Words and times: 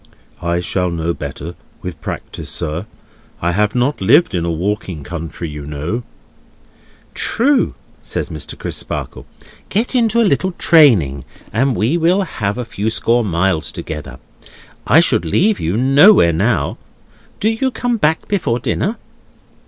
"I 0.41 0.61
shall 0.61 0.89
know 0.89 1.13
better, 1.13 1.53
with 1.83 2.01
practice, 2.01 2.49
sir. 2.49 2.87
I 3.39 3.51
have 3.51 3.75
not 3.75 4.01
lived 4.01 4.33
in 4.33 4.43
a 4.45 4.49
walking 4.51 5.03
country, 5.03 5.47
you 5.47 5.63
know." 5.67 6.01
"True," 7.13 7.75
says 8.01 8.31
Mr. 8.31 8.57
Crisparkle. 8.57 9.27
"Get 9.69 9.93
into 9.93 10.19
a 10.19 10.23
little 10.25 10.53
training, 10.53 11.23
and 11.53 11.75
we 11.75 11.97
will 11.97 12.23
have 12.23 12.57
a 12.57 12.65
few 12.65 12.89
score 12.89 13.23
miles 13.23 13.71
together. 13.71 14.17
I 14.87 15.01
should 15.01 15.23
leave 15.23 15.59
you 15.59 15.77
nowhere 15.77 16.33
now. 16.33 16.79
Do 17.39 17.47
you 17.49 17.69
come 17.69 17.97
back 17.97 18.27
before 18.27 18.57
dinner?" 18.57 18.97